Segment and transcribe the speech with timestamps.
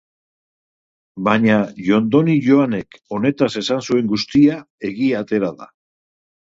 [1.27, 1.57] Baina
[1.89, 4.61] Jondoni Joanek honetaz esan zuen guztia
[4.93, 5.75] egia atera da.